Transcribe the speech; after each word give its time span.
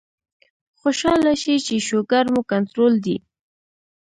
خوشاله 0.79 1.33
شئ 1.41 1.55
چې 1.67 1.75
شوګر 1.87 2.25
مو 2.33 2.41
کنټرول 2.51 2.93
دے 3.05 3.17